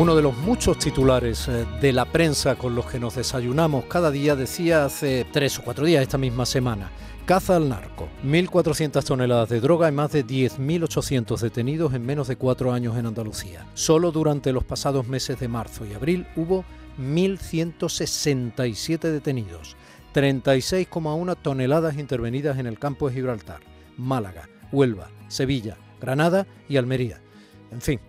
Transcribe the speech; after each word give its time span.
Uno 0.00 0.16
de 0.16 0.22
los 0.22 0.34
muchos 0.34 0.78
titulares 0.78 1.46
eh, 1.48 1.66
de 1.78 1.92
la 1.92 2.06
prensa 2.06 2.56
con 2.56 2.74
los 2.74 2.86
que 2.86 2.98
nos 2.98 3.16
desayunamos 3.16 3.84
cada 3.84 4.10
día 4.10 4.34
decía 4.34 4.86
hace 4.86 5.26
tres 5.30 5.58
o 5.58 5.62
cuatro 5.62 5.84
días 5.84 6.00
esta 6.00 6.16
misma 6.16 6.46
semana, 6.46 6.90
caza 7.26 7.56
al 7.56 7.68
narco, 7.68 8.08
1.400 8.24 9.04
toneladas 9.04 9.50
de 9.50 9.60
droga 9.60 9.90
y 9.90 9.92
más 9.92 10.12
de 10.12 10.26
10.800 10.26 11.38
detenidos 11.40 11.92
en 11.92 12.06
menos 12.06 12.28
de 12.28 12.36
cuatro 12.36 12.72
años 12.72 12.96
en 12.96 13.04
Andalucía. 13.04 13.66
Solo 13.74 14.10
durante 14.10 14.54
los 14.54 14.64
pasados 14.64 15.06
meses 15.06 15.38
de 15.38 15.48
marzo 15.48 15.84
y 15.84 15.92
abril 15.92 16.26
hubo 16.34 16.64
1.167 16.98 19.00
detenidos, 19.00 19.76
36,1 20.14 21.36
toneladas 21.42 21.98
intervenidas 21.98 22.58
en 22.58 22.64
el 22.64 22.78
campo 22.78 23.10
de 23.10 23.16
Gibraltar, 23.16 23.60
Málaga, 23.98 24.48
Huelva, 24.72 25.10
Sevilla, 25.28 25.76
Granada 26.00 26.46
y 26.70 26.78
Almería. 26.78 27.20
En 27.70 27.82
fin, 27.82 28.00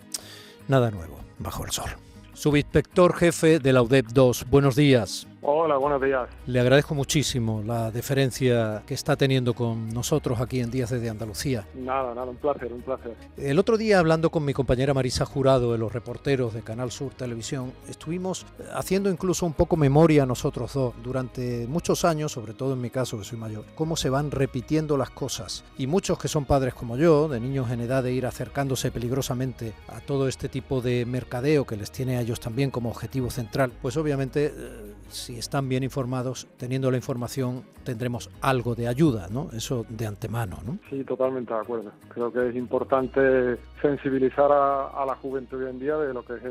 nada 0.70 0.90
nuevo 0.90 1.21
bajo 1.44 1.66
el 1.66 1.72
sol. 1.72 1.90
Subinspector 2.34 3.16
jefe 3.16 3.60
de 3.60 3.74
la 3.74 3.82
UDEP 3.82 4.08
2, 4.08 4.46
buenos 4.50 4.76
días. 4.76 5.28
Hola, 5.44 5.78
buenos 5.78 6.00
días. 6.00 6.30
Le 6.46 6.60
agradezco 6.60 6.94
muchísimo 6.94 7.64
la 7.66 7.90
deferencia 7.90 8.84
que 8.86 8.94
está 8.94 9.16
teniendo 9.16 9.56
con 9.56 9.90
nosotros 9.90 10.40
aquí 10.40 10.60
en 10.60 10.70
Días 10.70 10.92
de 10.92 11.10
Andalucía. 11.10 11.68
Nada, 11.74 12.14
nada, 12.14 12.30
un 12.30 12.36
placer, 12.36 12.72
un 12.72 12.82
placer. 12.84 13.16
El 13.38 13.58
otro 13.58 13.76
día, 13.76 13.98
hablando 13.98 14.30
con 14.30 14.46
mi 14.46 14.54
compañera 14.54 14.94
Marisa 14.94 15.26
Jurado 15.26 15.72
de 15.72 15.80
los 15.80 15.92
reporteros 15.92 16.54
de 16.54 16.62
Canal 16.62 16.92
Sur 16.92 17.16
Televisión, 17.16 17.74
estuvimos 17.90 18.46
haciendo 18.72 19.10
incluso 19.10 19.48
un 19.48 19.54
poco 19.54 19.78
memoria 19.78 20.28
nosotros 20.28 20.74
dos 20.74 20.94
durante 21.02 21.66
muchos 21.66 22.06
años, 22.06 22.34
sobre 22.34 22.54
todo 22.54 22.74
en 22.74 22.82
mi 22.82 22.92
caso 22.92 23.18
que 23.18 23.24
soy 23.24 23.40
mayor, 23.40 23.66
cómo 23.74 23.96
se 23.96 24.12
van 24.12 24.30
repitiendo 24.30 24.96
las 24.96 25.10
cosas. 25.10 25.64
Y 25.76 25.88
muchos 25.88 26.20
que 26.20 26.28
son 26.28 26.46
padres 26.46 26.76
como 26.76 26.98
yo, 26.98 27.28
de 27.28 27.40
niños 27.40 27.72
en 27.72 27.82
edad 27.82 28.04
de 28.04 28.14
ir 28.14 28.28
acercándose 28.28 28.92
peligrosamente 28.92 29.74
a 29.88 30.02
todo 30.02 30.28
este 30.28 30.50
tipo 30.50 30.82
de 30.82 31.04
mercadeo 31.08 31.66
que 31.66 31.78
les 31.78 31.92
tiene 31.92 32.18
a 32.18 32.22
ellos 32.22 32.40
también 32.40 32.70
como 32.70 32.92
objetivo 32.92 33.32
central, 33.32 33.72
pues 33.82 33.98
obviamente 33.98 34.54
eh, 34.56 34.94
si 35.12 35.38
están 35.38 35.70
bien 35.70 35.84
informados, 35.84 36.48
teniendo 36.58 36.90
la 36.90 36.98
información, 36.98 37.64
tendremos 37.84 38.30
algo 38.42 38.76
de 38.76 38.88
ayuda, 38.88 39.28
¿no? 39.30 39.50
Eso 39.54 39.86
de 39.90 40.08
antemano, 40.08 40.58
¿no? 40.66 40.80
Sí, 40.90 41.04
totalmente 41.04 41.54
de 41.54 41.60
acuerdo. 41.60 41.92
Creo 42.10 42.32
que 42.32 42.50
es 42.50 42.56
importante 42.56 43.58
sensibilizar 43.82 44.52
a, 44.52 45.06
la 45.06 45.16
juventud 45.16 45.64
hoy 45.64 45.70
en 45.70 45.80
día 45.80 45.98
de 45.98 46.14
lo 46.14 46.24
que 46.24 46.36
es 46.36 46.44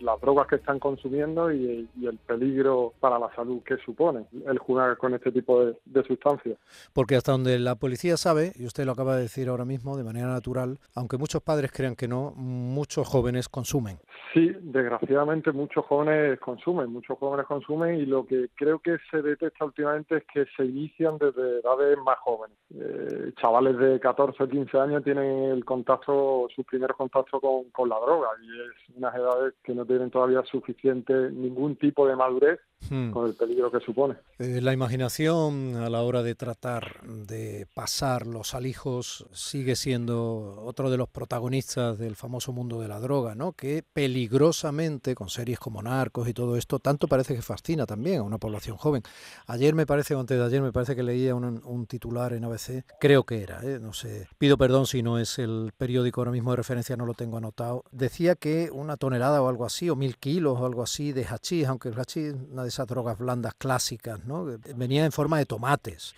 las 0.00 0.20
drogas 0.20 0.46
que 0.46 0.56
están 0.56 0.78
consumiendo 0.78 1.52
y, 1.52 1.88
el 2.08 2.16
peligro 2.18 2.94
para 3.00 3.18
la 3.18 3.28
salud 3.34 3.60
que 3.62 3.76
supone 3.84 4.24
el 4.46 4.58
jugar 4.58 4.96
con 4.96 5.12
este 5.12 5.30
tipo 5.30 5.62
de, 5.62 5.76
de 5.84 6.02
sustancias. 6.04 6.56
Porque 6.94 7.16
hasta 7.16 7.32
donde 7.32 7.58
la 7.58 7.74
policía 7.74 8.16
sabe, 8.16 8.52
y 8.56 8.64
usted 8.64 8.86
lo 8.86 8.92
acaba 8.92 9.16
de 9.16 9.22
decir 9.22 9.48
ahora 9.48 9.66
mismo 9.66 9.96
de 9.96 10.04
manera 10.04 10.28
natural, 10.28 10.78
aunque 10.94 11.18
muchos 11.18 11.42
padres 11.42 11.70
crean 11.70 11.96
que 11.96 12.08
no, 12.08 12.32
muchos 12.36 13.06
jóvenes 13.06 13.48
consumen. 13.48 13.98
Sí, 14.32 14.54
desgraciadamente 14.60 15.52
muchos 15.52 15.86
jóvenes 15.86 16.38
consumen, 16.40 16.92
muchos 16.92 17.18
jóvenes 17.18 17.46
consumen 17.46 17.94
y 17.94 18.06
lo 18.06 18.26
que 18.26 18.50
creo 18.54 18.78
que 18.78 18.98
se 19.10 19.22
detecta 19.22 19.64
últimamente 19.64 20.18
es 20.18 20.24
que 20.32 20.44
se 20.56 20.64
inician 20.64 21.16
desde 21.18 21.60
edades 21.60 21.98
más 22.04 22.18
jóvenes. 22.18 22.56
Eh, 22.74 23.32
chavales 23.40 23.78
de 23.78 23.98
14 23.98 24.42
o 24.42 24.48
15 24.48 24.78
años 24.78 25.04
tienen 25.04 25.44
el 25.44 25.64
contacto, 25.64 26.46
sus 26.54 26.66
primeros 26.66 26.96
contactos 26.96 27.40
con, 27.40 27.70
con 27.70 27.88
la 27.88 27.98
droga 27.98 28.28
y 28.42 28.48
es 28.48 28.96
unas 28.96 29.14
edades 29.14 29.54
que 29.64 29.74
no 29.74 29.86
tienen 29.86 30.10
todavía 30.10 30.42
suficiente 30.42 31.30
ningún 31.30 31.76
tipo 31.76 32.06
de 32.06 32.16
madurez 32.16 32.60
Hmm. 32.90 33.10
con 33.10 33.26
el 33.26 33.34
peligro 33.34 33.70
que 33.70 33.80
supone. 33.80 34.16
Eh, 34.38 34.60
la 34.62 34.72
imaginación 34.72 35.76
a 35.76 35.90
la 35.90 36.02
hora 36.02 36.22
de 36.22 36.34
tratar 36.34 37.02
de 37.02 37.66
pasar 37.74 38.26
los 38.26 38.54
alijos 38.54 39.26
sigue 39.32 39.76
siendo 39.76 40.62
otro 40.64 40.88
de 40.90 40.96
los 40.96 41.08
protagonistas 41.08 41.98
del 41.98 42.16
famoso 42.16 42.52
mundo 42.52 42.80
de 42.80 42.88
la 42.88 42.98
droga, 42.98 43.34
¿no? 43.34 43.52
Que 43.52 43.84
peligrosamente, 43.92 45.14
con 45.14 45.28
series 45.28 45.58
como 45.58 45.82
Narcos 45.82 46.28
y 46.28 46.34
todo 46.34 46.56
esto, 46.56 46.78
tanto 46.78 47.08
parece 47.08 47.34
que 47.34 47.42
fascina 47.42 47.84
también 47.84 48.20
a 48.20 48.22
una 48.22 48.38
población 48.38 48.76
joven. 48.76 49.02
Ayer 49.46 49.74
me 49.74 49.84
parece, 49.84 50.14
o 50.14 50.20
antes 50.20 50.38
de 50.38 50.44
ayer 50.44 50.62
me 50.62 50.72
parece 50.72 50.96
que 50.96 51.02
leía 51.02 51.34
un, 51.34 51.86
titular 51.86 52.32
en 52.32 52.44
ABC, 52.44 52.84
creo 53.00 53.24
que 53.24 53.42
era, 53.42 53.60
¿eh? 53.62 53.78
no 53.80 53.92
sé, 53.92 54.28
pido 54.36 54.58
perdón 54.58 54.86
si 54.86 55.02
no 55.02 55.18
es 55.18 55.38
el 55.38 55.72
periódico 55.76 56.20
ahora 56.20 56.32
mismo 56.32 56.50
de 56.50 56.56
referencia, 56.56 56.96
no 56.96 57.06
lo 57.06 57.14
tengo 57.14 57.38
anotado, 57.38 57.84
decía 57.92 58.34
que 58.34 58.70
una 58.72 58.96
tonelada 58.96 59.40
o 59.42 59.48
algo 59.48 59.64
así, 59.64 59.88
o 59.88 59.96
mil 59.96 60.16
kilos 60.16 60.58
o 60.58 60.66
algo 60.66 60.82
así 60.82 61.12
de 61.12 61.24
hachís, 61.24 61.66
aunque 61.66 61.88
el 61.88 61.98
hachís 61.98 62.34
nadie 62.50 62.67
esas 62.68 62.86
drogas 62.86 63.18
blandas 63.18 63.54
clásicas, 63.54 64.24
¿no? 64.24 64.44
venía 64.76 65.04
en 65.04 65.12
forma 65.12 65.38
de 65.38 65.46
tomates. 65.46 66.14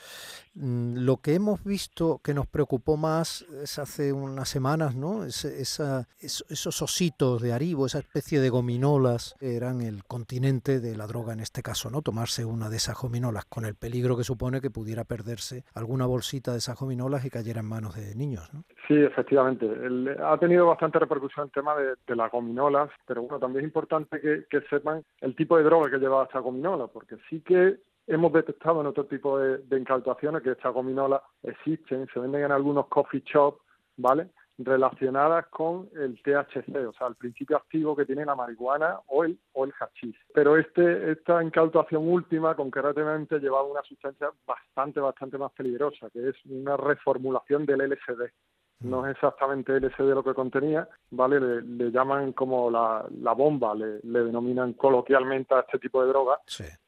Mm, 0.55 0.99
lo 0.99 1.19
que 1.19 1.35
hemos 1.35 1.63
visto 1.63 2.21
que 2.23 2.35
nos 2.35 2.47
preocupó 2.47 2.97
más 2.97 3.45
es 3.63 3.79
hace 3.79 4.13
unas 4.13 4.49
semanas, 4.49 4.95
¿no? 4.97 5.25
esa, 5.25 6.09
esos 6.21 6.83
ositos 6.83 7.41
de 7.41 7.53
Aribo, 7.53 7.87
esa 7.87 8.01
especie 8.01 8.41
de 8.41 8.51
gominolas, 8.51 9.37
eran 9.41 9.81
el 9.81 10.05
continente 10.05 10.81
de 10.81 10.97
la 10.97 11.07
droga 11.07 11.33
en 11.33 11.41
este 11.41 11.63
caso, 11.63 11.91
¿no? 11.91 12.03
Tomarse 12.03 12.45
una 12.45 12.69
de 12.69 12.77
esas 12.79 12.97
gominolas 12.97 13.45
con 13.45 13.65
el 13.65 13.75
peligro 13.75 14.17
que 14.17 14.25
supone 14.25 14.61
que 14.61 14.71
pudiera 14.71 15.05
perderse 15.05 15.65
alguna 15.75 16.07
bolsita 16.07 16.53
de 16.53 16.59
esas 16.59 16.77
gominolas 16.77 17.25
y 17.25 17.31
cayera 17.31 17.61
en 17.61 17.67
manos 17.67 17.95
de 17.95 18.15
niños, 18.15 18.53
¿no? 18.53 18.65
Sí, 18.87 18.95
efectivamente. 18.97 19.69
ha 20.23 20.37
tenido 20.39 20.67
bastante 20.67 20.99
repercusión 20.99 21.47
el 21.47 21.53
tema 21.53 21.75
de, 21.77 22.17
las 22.17 22.31
gominolas, 22.31 22.91
pero 23.07 23.23
bueno, 23.23 23.39
también 23.39 23.65
es 23.65 23.69
importante 23.69 24.21
que, 24.21 24.61
sepan 24.69 25.05
el 25.21 25.37
tipo 25.37 25.57
de 25.57 25.65
droga 25.65 25.91
que 25.91 25.99
lleva 25.99 26.25
esta 26.25 26.41
gominola, 26.41 26.87
porque 26.89 27.17
sí 27.29 27.41
que 27.41 27.79
hemos 28.07 28.33
detectado 28.33 28.81
en 28.81 28.89
otro 28.89 29.07
tipo 29.07 29.39
de, 29.39 29.59
de 29.59 29.85
que 30.43 30.51
estas 30.51 30.75
gominolas 30.75 31.23
existen, 31.43 32.09
se 32.13 32.21
venden 32.21 32.45
en 32.45 32.53
algunos 32.53 32.87
coffee 32.89 33.23
shops, 33.25 33.61
¿vale? 33.97 34.29
relacionadas 34.65 35.47
con 35.47 35.89
el 35.97 36.21
THC, 36.23 36.87
o 36.87 36.93
sea, 36.93 37.07
el 37.07 37.15
principio 37.15 37.57
activo 37.57 37.97
que 37.97 38.05
tiene 38.05 38.27
la 38.27 38.35
marihuana 38.35 39.01
o 39.07 39.25
el, 39.25 39.39
o 39.53 39.65
el 39.65 39.73
hachís. 39.73 40.15
Pero 40.35 40.57
este, 40.57 41.13
esta 41.13 41.43
incautación 41.43 42.07
última 42.07 42.55
concretamente 42.55 43.39
llevaba 43.39 43.65
una 43.65 43.83
sustancia 43.83 44.31
bastante, 44.47 45.01
bastante 45.01 45.39
más 45.39 45.53
peligrosa, 45.53 46.11
que 46.11 46.29
es 46.29 46.37
una 46.45 46.77
reformulación 46.77 47.65
del 47.65 47.91
LSD 47.91 48.31
no 48.81 49.07
es 49.07 49.13
exactamente 49.13 49.79
LSD 49.79 50.15
lo 50.15 50.25
que 50.25 50.35
contenía, 50.35 50.89
¿vale? 51.11 51.39
Le, 51.63 51.91
llaman 51.91 52.33
como 52.33 52.71
la, 52.71 53.07
la 53.21 53.33
bomba, 53.33 53.75
le, 53.75 54.01
denominan 54.03 54.73
coloquialmente 54.73 55.55
a 55.55 55.61
este 55.61 55.79
tipo 55.79 56.03
de 56.03 56.09
droga, 56.09 56.41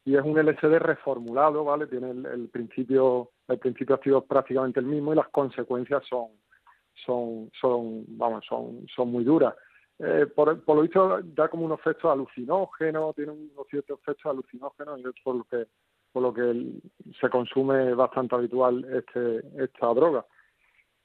y 0.04 0.16
es 0.16 0.22
un 0.24 0.38
LSD 0.38 0.78
reformulado, 0.78 1.64
¿vale? 1.64 1.86
Tiene 1.86 2.10
el, 2.10 2.48
principio, 2.48 3.30
el 3.48 3.58
principio 3.58 3.96
activo 3.96 4.18
es 4.18 4.24
prácticamente 4.24 4.80
el 4.80 4.86
mismo 4.86 5.12
y 5.12 5.16
las 5.16 5.28
consecuencias 5.28 6.02
son, 6.08 6.28
son, 6.94 7.50
son, 7.60 8.04
vamos, 8.08 8.44
son, 8.48 8.86
son 8.94 9.12
muy 9.12 9.24
duras. 9.24 9.54
Eh, 9.98 10.26
por, 10.34 10.64
por, 10.64 10.76
lo 10.76 10.82
visto 10.82 11.20
da 11.22 11.48
como 11.48 11.66
un 11.66 11.72
efecto 11.72 12.10
alucinógeno, 12.10 13.12
tiene 13.14 13.32
unos 13.32 13.66
ciertos 13.68 14.00
efectos 14.00 14.30
alucinógenos 14.30 14.98
y 14.98 15.02
es 15.02 15.14
por 15.22 15.36
lo 15.36 15.44
que, 15.44 15.66
por 16.10 16.22
lo 16.22 16.32
que 16.32 16.80
se 17.20 17.28
consume 17.28 17.92
bastante 17.94 18.34
habitual 18.34 18.82
este, 18.84 19.42
esta 19.62 19.88
droga 19.88 20.24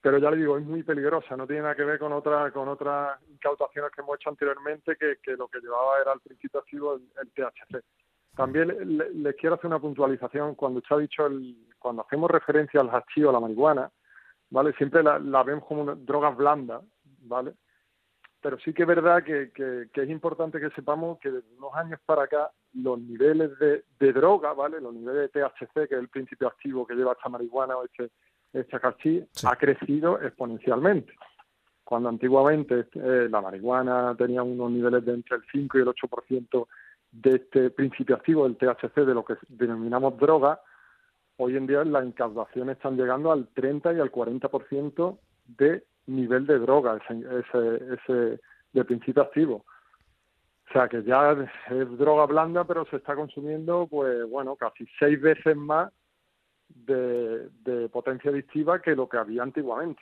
pero 0.02 0.20
ya 0.20 0.30
le 0.30 0.38
digo, 0.38 0.58
es 0.58 0.66
muy 0.66 0.84
peligrosa, 0.84 1.36
no 1.36 1.48
tiene 1.48 1.64
nada 1.64 1.76
que 1.76 1.84
ver 1.84 2.00
con 2.00 2.14
otra, 2.14 2.52
con 2.52 2.68
otras 2.68 3.20
incautaciones 3.30 3.92
que 3.92 4.02
hemos 4.02 4.16
hecho 4.16 4.30
anteriormente, 4.30 4.96
que, 4.96 5.18
que 5.24 5.36
lo 5.36 5.48
que 5.48 5.60
llevaba 5.60 6.00
era 6.00 6.12
al 6.12 6.22
principio 6.22 6.60
activo 6.60 6.94
el, 6.96 7.32
THC. 7.32 7.84
También 8.36 8.98
les 9.24 9.36
quiero 9.36 9.56
hacer 9.56 9.66
una 9.66 9.80
puntualización, 9.80 10.54
cuando 10.54 10.80
usted 10.80 10.96
ha 10.96 11.00
dicho, 11.00 11.26
el, 11.26 11.56
cuando 11.80 12.04
hacemos 12.04 12.30
referencia 12.30 12.80
al 12.80 12.90
hachís 12.90 13.26
o 13.26 13.30
a 13.32 13.34
la 13.34 13.40
marihuana, 13.40 13.92
¿vale? 14.52 14.74
Siempre 14.74 15.02
la, 15.02 15.44
vemos 15.44 15.66
como 15.66 15.82
una, 15.82 15.96
drogas 15.96 16.38
blandas, 16.38 16.84
¿vale? 17.22 17.56
Pero 18.40 18.60
sí 18.60 18.74
que 18.74 18.84
es 18.84 18.88
verdad 18.88 19.24
que, 19.24 19.52
que, 19.52 20.02
es 20.02 20.10
importante 20.10 20.60
que 20.60 20.70
sepamos 20.70 21.18
que 21.20 21.32
desde 21.32 21.58
unos 21.58 21.74
años 21.74 22.00
para 22.06 22.24
acá 22.24 22.52
los 22.74 23.00
niveles 23.00 23.58
de, 23.58 23.84
de 24.00 24.14
droga, 24.14 24.54
¿vale? 24.54 24.80
Los 24.80 24.94
niveles 24.94 25.32
de 25.32 25.42
THC, 25.42 25.74
que 25.90 25.96
es 25.96 26.00
el 26.00 26.10
principio 26.10 26.48
activo 26.48 26.86
que 26.86 26.94
lleva 26.94 27.14
esta 27.14 27.30
marihuana 27.30 27.76
o 27.78 27.86
este 27.86 28.12
esta 28.60 28.80
cachí 28.80 29.24
ha 29.44 29.56
crecido 29.56 30.22
exponencialmente. 30.22 31.14
Cuando 31.84 32.10
antiguamente 32.10 32.88
eh, 32.96 33.28
la 33.30 33.42
marihuana 33.42 34.16
tenía 34.18 34.44
unos 34.44 34.72
niveles 34.72 35.06
de 35.06 35.14
entre 35.14 35.38
el 35.38 35.44
5 35.52 35.78
y 35.78 35.82
el 35.82 35.88
8% 35.88 36.68
de 37.12 37.36
este 37.36 37.70
principio 37.70 38.16
activo 38.16 38.44
del 38.44 38.58
THC, 38.58 39.06
de 39.06 39.14
lo 39.14 39.24
que 39.24 39.36
denominamos 39.48 40.18
droga, 40.18 40.60
hoy 41.38 41.56
en 41.56 41.68
día 41.68 41.84
las 41.86 42.06
incautaciones 42.06 42.76
están 42.78 42.98
llegando 42.98 43.32
al 43.32 43.48
30 43.54 43.94
y 43.94 44.00
al 44.00 44.12
40% 44.12 45.18
de 45.58 45.84
nivel 46.08 46.46
de 46.46 46.60
droga, 46.60 46.98
ese, 46.98 47.80
ese, 47.94 48.40
de 48.74 48.86
principio 48.86 49.24
activo. 49.24 49.66
O 50.70 50.74
sea 50.74 50.90
que 50.90 51.04
ya 51.04 51.32
es 51.70 51.98
droga 51.98 52.26
blanda, 52.26 52.66
pero 52.66 52.86
se 52.86 52.98
está 52.98 53.16
consumiendo, 53.16 53.88
pues 53.90 54.30
bueno, 54.30 54.56
casi 54.58 54.86
seis 55.00 55.22
veces 55.22 55.56
más 55.56 55.92
de, 56.70 57.90
potencia 57.92 58.32
adictiva 58.32 58.82
que 58.82 58.96
lo 58.96 59.08
que 59.08 59.18
había 59.18 59.44
antiguamente. 59.44 60.02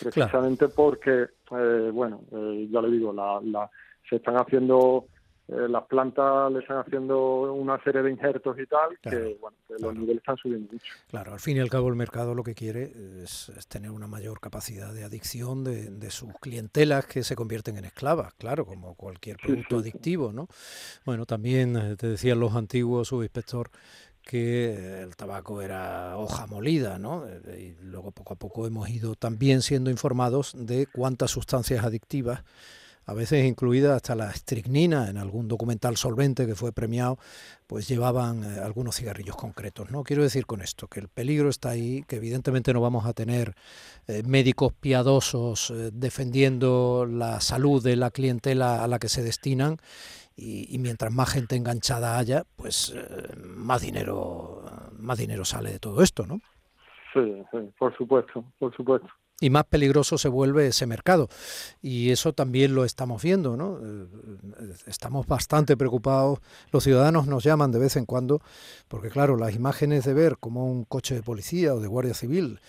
Precisamente 0.00 0.68
porque, 0.68 1.28
eh, 1.50 1.90
bueno, 1.92 2.22
eh, 2.32 2.68
ya 2.70 2.80
le 2.80 2.90
digo, 2.90 3.12
la, 3.12 3.40
la, 3.42 3.70
se 4.08 4.16
están 4.16 4.36
haciendo 4.36 5.06
eh, 5.46 5.68
las 5.68 5.84
plantas 5.84 6.50
le 6.50 6.60
están 6.60 6.78
haciendo 6.78 7.52
una 7.52 7.82
serie 7.84 8.00
de 8.00 8.10
injertos 8.10 8.58
y 8.58 8.66
tal, 8.66 8.98
que, 9.02 9.36
bueno, 9.38 9.58
los 9.78 9.94
niveles 9.94 10.16
están 10.16 10.38
subiendo 10.38 10.72
mucho. 10.72 10.94
Claro, 11.08 11.34
al 11.34 11.40
fin 11.40 11.58
y 11.58 11.60
al 11.60 11.68
cabo 11.68 11.88
el 11.88 11.96
mercado 11.96 12.34
lo 12.34 12.42
que 12.42 12.54
quiere 12.54 12.90
es, 13.22 13.52
tener 13.68 13.90
una 13.90 14.06
mayor 14.06 14.40
capacidad 14.40 14.94
de 14.94 15.04
adicción 15.04 15.62
de, 15.62 16.10
sus 16.10 16.32
clientelas 16.40 17.06
que 17.06 17.22
se 17.22 17.36
convierten 17.36 17.76
en 17.76 17.84
esclavas, 17.84 18.32
claro, 18.34 18.64
como 18.64 18.94
cualquier 18.94 19.36
producto 19.36 19.78
adictivo, 19.78 20.32
¿no? 20.32 20.48
Bueno, 21.04 21.26
también 21.26 21.76
eh, 21.76 21.96
te 21.96 22.06
decían 22.06 22.40
los 22.40 22.54
antiguos 22.54 23.08
subinspector 23.08 23.70
que 24.24 25.02
el 25.02 25.16
tabaco 25.16 25.60
era 25.62 26.16
hoja 26.16 26.46
molida, 26.46 26.98
¿no? 26.98 27.26
Eh, 27.26 27.76
y 27.80 27.84
luego 27.84 28.10
poco 28.10 28.34
a 28.34 28.36
poco 28.36 28.66
hemos 28.66 28.88
ido 28.88 29.14
también 29.14 29.62
siendo 29.62 29.90
informados 29.90 30.52
de 30.56 30.86
cuántas 30.86 31.30
sustancias 31.30 31.84
adictivas 31.84 32.42
a 33.06 33.12
veces 33.12 33.44
incluida 33.44 33.96
hasta 33.96 34.14
la 34.14 34.30
estricnina 34.30 35.10
en 35.10 35.18
algún 35.18 35.48
documental 35.48 35.96
solvente 35.96 36.46
que 36.46 36.54
fue 36.54 36.72
premiado, 36.72 37.18
pues 37.66 37.86
llevaban 37.86 38.44
eh, 38.44 38.60
algunos 38.60 38.96
cigarrillos 38.96 39.36
concretos. 39.36 39.90
No 39.90 40.04
quiero 40.04 40.22
decir 40.22 40.46
con 40.46 40.62
esto 40.62 40.88
que 40.88 41.00
el 41.00 41.08
peligro 41.08 41.48
está 41.48 41.70
ahí, 41.70 42.04
que 42.08 42.16
evidentemente 42.16 42.72
no 42.72 42.80
vamos 42.80 43.06
a 43.06 43.12
tener 43.12 43.54
eh, 44.06 44.22
médicos 44.24 44.72
piadosos 44.72 45.70
eh, 45.70 45.90
defendiendo 45.92 47.06
la 47.08 47.40
salud 47.40 47.82
de 47.82 47.96
la 47.96 48.10
clientela 48.10 48.82
a 48.82 48.88
la 48.88 48.98
que 48.98 49.08
se 49.08 49.22
destinan 49.22 49.78
y, 50.36 50.78
mientras 50.78 51.12
más 51.12 51.30
gente 51.30 51.56
enganchada 51.56 52.18
haya, 52.18 52.44
pues 52.56 52.94
más 53.44 53.82
dinero 53.82 54.62
más 54.98 55.18
dinero 55.18 55.44
sale 55.44 55.70
de 55.70 55.78
todo 55.78 56.02
esto, 56.02 56.26
¿no? 56.26 56.40
Sí, 57.12 57.42
sí, 57.52 57.58
por 57.78 57.96
supuesto, 57.96 58.44
por 58.58 58.74
supuesto 58.74 59.08
y 59.40 59.50
más 59.50 59.64
peligroso 59.64 60.16
se 60.16 60.28
vuelve 60.28 60.68
ese 60.68 60.86
mercado. 60.86 61.28
Y 61.82 62.10
eso 62.10 62.32
también 62.32 62.74
lo 62.74 62.84
estamos 62.84 63.22
viendo, 63.22 63.56
¿no? 63.56 63.78
Eh, 63.82 64.06
estamos 64.86 65.26
bastante 65.26 65.76
preocupados. 65.76 66.38
Los 66.70 66.84
ciudadanos 66.84 67.26
nos 67.26 67.44
llaman 67.44 67.72
de 67.72 67.80
vez 67.80 67.96
en 67.96 68.06
cuando, 68.06 68.40
porque 68.88 69.10
claro, 69.10 69.36
las 69.36 69.54
imágenes 69.54 70.04
de 70.04 70.14
ver 70.14 70.38
como 70.38 70.70
un 70.70 70.84
coche 70.84 71.14
de 71.14 71.22
policía 71.22 71.74
o 71.74 71.80
de 71.80 71.88
guardia 71.88 72.14
civil 72.14 72.60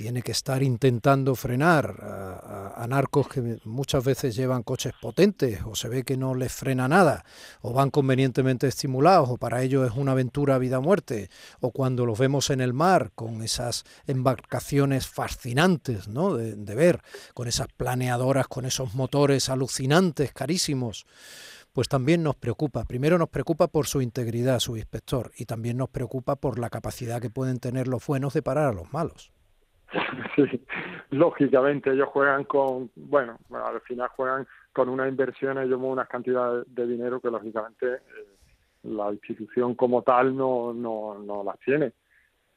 tiene 0.00 0.22
que 0.22 0.32
estar 0.32 0.62
intentando 0.62 1.34
frenar 1.34 1.94
a, 2.74 2.86
narcos 2.88 3.28
que 3.28 3.58
muchas 3.64 4.02
veces 4.02 4.34
llevan 4.34 4.62
coches 4.62 4.94
potentes 4.98 5.60
o 5.66 5.76
se 5.76 5.90
ve 5.90 6.04
que 6.04 6.16
no 6.16 6.34
les 6.34 6.50
frena 6.50 6.88
nada 6.88 7.22
o 7.60 7.74
van 7.74 7.90
convenientemente 7.90 8.66
estimulados 8.66 9.28
o 9.28 9.36
para 9.36 9.62
ellos 9.62 9.86
es 9.86 9.94
una 9.94 10.12
aventura 10.12 10.56
vida-muerte 10.56 11.28
o 11.60 11.70
cuando 11.70 12.06
los 12.06 12.18
vemos 12.18 12.48
en 12.48 12.62
el 12.62 12.72
mar 12.72 13.12
con 13.14 13.42
esas 13.42 13.84
embarcaciones 14.06 15.06
fascinantes 15.06 16.08
¿no? 16.08 16.34
de, 16.34 16.54
de 16.56 16.74
ver, 16.74 17.02
con 17.34 17.46
esas 17.46 17.68
planeadoras, 17.68 18.48
con 18.48 18.64
esos 18.64 18.94
motores 18.94 19.50
alucinantes, 19.50 20.32
carísimos 20.32 21.04
pues 21.74 21.88
también 21.88 22.22
nos 22.22 22.36
preocupa. 22.36 22.86
Primero 22.86 23.18
nos 23.18 23.28
preocupa 23.28 23.68
por 23.68 23.86
su 23.86 24.00
integridad, 24.00 24.60
su 24.60 24.78
inspector, 24.78 25.30
y 25.36 25.44
también 25.44 25.76
nos 25.76 25.90
preocupa 25.90 26.36
por 26.36 26.58
la 26.58 26.70
capacidad 26.70 27.20
que 27.20 27.28
pueden 27.28 27.58
tener 27.58 27.86
los 27.86 28.04
buenos 28.04 28.32
de 28.32 28.42
parar 28.42 28.68
a 28.68 28.72
los 28.72 28.92
malos. 28.92 29.30
Sí, 30.36 30.64
lógicamente 31.10 31.90
ellos 31.90 32.08
juegan 32.08 32.44
con, 32.44 32.90
bueno, 32.94 33.38
al 33.52 33.80
final 33.80 34.08
juegan 34.10 34.46
con 34.72 34.88
una 34.88 35.08
inversión, 35.08 35.58
ellos 35.58 35.78
mueven 35.78 35.94
unas 35.94 36.08
cantidades 36.08 36.64
de 36.72 36.86
dinero 36.86 37.20
que 37.20 37.30
lógicamente 37.30 37.94
eh, 37.94 38.00
la 38.84 39.12
institución 39.12 39.74
como 39.74 40.02
tal 40.02 40.36
no, 40.36 40.72
no, 40.72 41.18
no 41.18 41.42
las 41.42 41.58
tiene. 41.60 41.92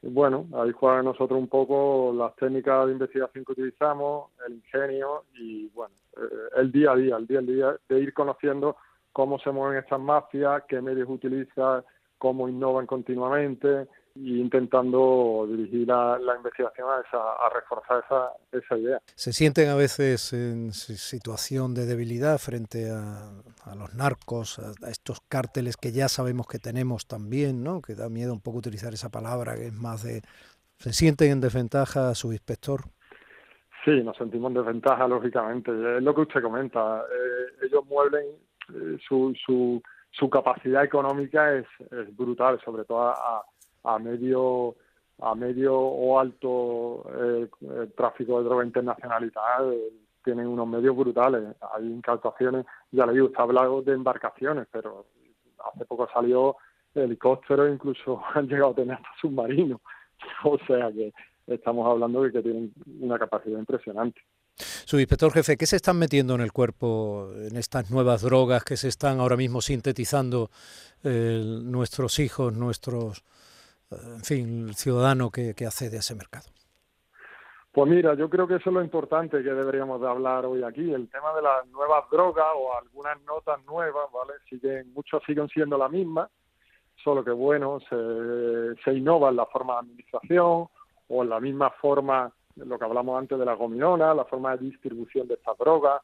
Bueno, 0.02 0.48
ahí 0.56 0.72
juegan 0.72 1.06
nosotros 1.06 1.40
un 1.40 1.48
poco 1.48 2.14
las 2.16 2.36
técnicas 2.36 2.86
de 2.86 2.92
investigación 2.92 3.46
que 3.46 3.54
utilizamos, 3.54 4.32
el 4.46 4.56
ingenio 4.56 5.24
y, 5.34 5.68
bueno, 5.70 5.96
eh, 6.18 6.50
el 6.58 6.72
día 6.72 6.92
a 6.92 6.96
día, 6.96 7.16
el 7.16 7.26
día 7.26 7.40
a 7.40 7.42
día 7.42 7.76
de 7.88 8.00
ir 8.00 8.14
conociendo 8.14 8.76
cómo 9.14 9.40
se 9.40 9.52
mueven 9.52 9.78
estas 9.80 10.02
mafias, 10.02 10.64
qué 10.68 10.82
medios 10.82 11.10
utilizan, 11.10 11.84
cómo 12.18 12.50
innovan 12.50 12.86
continuamente, 12.86 13.88
y 14.16 14.40
intentando 14.40 15.48
dirigir 15.50 15.88
la, 15.88 16.20
investigación 16.38 16.88
a, 16.90 17.02
esa, 17.02 17.18
a 17.18 17.50
reforzar 17.50 18.04
esa, 18.06 18.32
esa, 18.52 18.78
idea. 18.78 19.00
¿Se 19.16 19.34
sienten 19.34 19.70
a 19.70 19.76
veces 19.76 20.34
en 20.34 20.72
situación 20.72 21.74
de 21.74 21.86
debilidad 21.86 22.38
frente 22.38 22.92
a, 22.92 23.76
los 23.76 23.94
narcos, 23.96 24.60
a, 24.60 24.90
estos 24.90 25.20
cárteles 25.28 25.78
que 25.78 25.92
ya 25.92 26.08
sabemos 26.08 26.48
que 26.48 26.60
tenemos 26.60 27.08
también, 27.08 27.64
¿no? 27.64 27.82
que 27.82 27.96
da 27.96 28.10
miedo 28.10 28.34
un 28.34 28.42
poco 28.42 28.60
utilizar 28.60 28.94
esa 28.94 29.10
palabra, 29.10 29.56
que 29.56 29.68
es 29.68 29.74
más 29.74 30.04
de... 30.04 30.22
¿Se 30.78 30.92
sienten 30.92 31.32
en 31.32 31.42
desventaja 31.42 32.14
su 32.14 32.34
inspector? 32.34 32.82
Sí, 33.86 34.02
nos 34.04 34.18
sentimos 34.18 34.50
en 34.52 34.56
desventaja, 34.56 35.08
lógicamente. 35.08 35.72
Es 35.72 36.04
lo 36.04 36.14
que 36.14 36.22
usted 36.22 36.42
comenta. 36.42 37.02
Eh, 37.02 37.66
ellos 37.66 37.86
mueven 37.86 38.26
eh, 38.70 38.98
su, 39.08 39.34
su, 39.46 39.82
su 40.12 40.30
capacidad 40.30 40.84
económica 40.84 41.54
es, 41.54 41.66
es 41.92 42.16
brutal, 42.16 42.60
sobre 42.64 42.86
todo 42.86 43.10
a, 43.10 43.44
a 43.84 44.00
medio 44.00 44.76
a 45.20 45.36
medio 45.36 45.78
o 45.78 46.20
alto 46.20 47.06
eh, 47.16 47.48
eh, 47.62 47.88
tráfico 47.96 48.40
de 48.40 48.46
droga 48.46 48.66
internacional 48.66 49.26
y 49.26 49.32
tal, 49.32 49.74
eh, 49.74 49.94
tienen 50.24 50.48
unos 50.48 50.68
medios 50.68 50.96
brutales. 50.96 51.56
Hay 51.74 51.86
incautaciones, 51.86 52.66
ya 52.92 53.06
le 53.06 53.14
digo, 53.14 53.28
está 53.28 53.44
hablado 53.44 53.82
de 53.82 53.94
embarcaciones, 53.94 54.68
pero 54.72 55.06
hace 55.74 55.86
poco 55.86 56.10
salió 56.14 56.58
helicóptero, 56.94 57.72
incluso 57.72 58.22
han 58.34 58.48
llegado 58.48 58.72
a 58.72 58.76
tener 58.76 58.96
hasta 58.96 59.10
submarinos. 59.22 59.82
O 60.46 60.58
sea 60.66 60.90
que 60.90 61.14
estamos 61.48 61.86
hablando 61.86 62.22
de 62.22 62.32
que 62.32 62.42
tienen 62.42 62.74
una 63.02 63.20
capacidad 63.20 63.60
impresionante. 63.60 64.22
Su 64.56 64.98
inspector 64.98 65.34
jefe, 65.34 65.58
¿qué 65.58 65.66
se 65.66 65.76
están 65.76 66.00
metiendo 66.00 66.36
en 66.36 66.40
el 66.42 66.54
cuerpo 66.54 67.30
en 67.36 67.58
estas 67.58 67.92
nuevas 67.92 68.22
drogas 68.22 68.64
que 68.64 68.78
se 68.78 68.88
están 68.88 69.20
ahora 69.20 69.36
mismo 69.36 69.60
sintetizando 69.60 70.50
nuestros 71.04 72.20
hijos, 72.20 72.54
nuestros 72.54 73.26
en 74.16 74.24
fin, 74.24 74.68
el 74.70 74.76
ciudadano 74.76 75.30
que, 75.30 75.54
que 75.54 75.66
accede 75.66 75.98
a 75.98 76.00
ese 76.00 76.16
mercado? 76.16 76.46
Pues 77.74 77.90
mira, 77.90 78.14
yo 78.14 78.30
creo 78.30 78.48
que 78.48 78.58
eso 78.58 78.70
es 78.70 78.74
lo 78.76 78.84
importante 78.84 79.42
que 79.42 79.50
deberíamos 79.50 80.00
de 80.00 80.08
hablar 80.08 80.46
hoy 80.46 80.62
aquí. 80.62 80.94
El 80.94 81.10
tema 81.10 81.34
de 81.34 81.42
las 81.42 81.66
nuevas 81.70 82.08
drogas 82.12 82.46
o 82.56 82.78
algunas 82.78 83.20
notas 83.24 83.66
nuevas, 83.66 84.06
¿vale? 84.14 84.34
Siguen, 84.48 84.94
muchos 84.94 85.24
siguen 85.26 85.48
siendo 85.50 85.76
la 85.76 85.90
misma, 85.90 86.30
solo 87.04 87.24
que 87.24 87.32
bueno, 87.32 87.80
se, 87.90 88.76
se 88.84 88.94
innova 88.94 89.30
en 89.30 89.38
la 89.38 89.48
forma 89.48 89.74
de 89.74 89.80
administración 89.80 90.68
o 91.08 91.24
en 91.24 91.30
la 91.30 91.40
misma 91.40 91.72
forma, 91.72 92.32
lo 92.58 92.78
que 92.78 92.86
hablamos 92.86 93.18
antes 93.18 93.40
de 93.40 93.46
la 93.46 93.56
gominona, 93.56 94.14
la 94.14 94.26
forma 94.26 94.56
de 94.56 94.66
distribución 94.66 95.28
de 95.28 95.34
estas 95.34 95.58
drogas, 95.58 96.00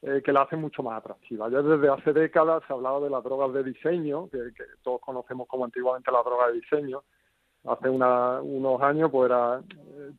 eh, 0.00 0.22
que 0.24 0.32
la 0.32 0.42
hace 0.42 0.56
mucho 0.56 0.82
más 0.82 0.96
atractiva. 0.96 1.50
Ya 1.50 1.60
desde 1.60 1.90
hace 1.90 2.14
décadas 2.14 2.62
se 2.66 2.72
ha 2.72 2.76
hablado 2.76 3.04
de 3.04 3.10
las 3.10 3.22
drogas 3.22 3.52
de 3.52 3.62
diseño, 3.62 4.30
que, 4.30 4.38
que 4.56 4.64
todos 4.82 5.02
conocemos 5.02 5.46
como 5.48 5.66
antiguamente 5.66 6.10
la 6.10 6.22
droga 6.22 6.46
de 6.46 6.54
diseño, 6.54 7.02
hace 7.66 7.88
unos 7.88 8.82
años 8.82 9.10
pues 9.10 9.30
era, 9.30 9.60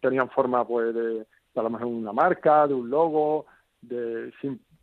tenían 0.01 0.29
forma 0.29 0.65
pues 0.65 0.93
de, 0.93 1.25
a 1.55 1.61
lo 1.61 1.69
mejor 1.69 1.87
una 1.87 2.13
marca, 2.13 2.67
de 2.67 2.73
un 2.73 2.89
logo, 2.89 3.45
de 3.81 4.33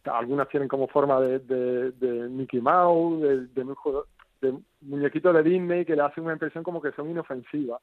algunas 0.04 0.48
tienen 0.48 0.68
como 0.68 0.88
forma 0.88 1.20
de, 1.20 1.38
de, 1.38 2.28
Mickey 2.28 2.60
Mouse, 2.60 3.20
de, 3.20 3.46
de, 3.46 3.64
de 4.40 4.58
muñequitos 4.82 5.34
de 5.34 5.42
Disney 5.42 5.84
que 5.84 5.96
le 5.96 6.02
hacen 6.02 6.24
una 6.24 6.32
impresión 6.34 6.64
como 6.64 6.80
que 6.80 6.92
son 6.92 7.10
inofensivas. 7.10 7.80